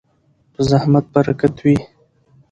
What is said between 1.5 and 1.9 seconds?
وي.